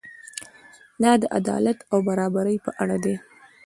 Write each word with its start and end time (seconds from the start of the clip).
دا 1.03 1.11
د 1.21 1.23
عدالت 1.37 1.77
او 1.91 1.97
برابرۍ 2.07 2.57
په 2.65 2.71
اړه 2.81 2.97
دی. 3.03 3.15